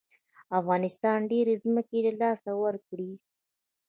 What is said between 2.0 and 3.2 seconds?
له لاسه ورکړې.